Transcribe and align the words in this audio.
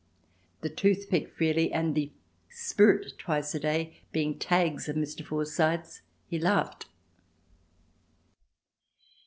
"The 0.61 0.69
tooth 0.69 1.11
pick 1.11 1.29
freely" 1.29 1.71
and 1.71 1.93
"the 1.93 2.11
spirit 2.49 3.13
twice 3.19 3.53
a 3.53 3.59
day" 3.59 3.99
being 4.11 4.39
tags 4.39 4.89
of 4.89 4.95
Mr. 4.95 5.23
Forsyth's, 5.23 6.01
he 6.25 6.39
laughed. 6.39 6.87